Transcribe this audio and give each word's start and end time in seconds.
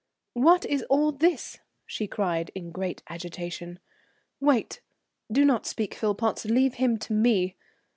"What's 0.33 0.65
all 0.89 1.11
this?" 1.11 1.59
she 1.85 2.07
cried 2.07 2.49
in 2.55 2.71
great 2.71 3.03
agitation. 3.07 3.77
"Wait, 4.39 4.81
do 5.31 5.45
not 5.45 5.67
speak, 5.67 5.93
Philpotts, 5.93 6.43
leave 6.43 6.73
him 6.73 6.97
to 6.97 7.13
me.... 7.13 7.55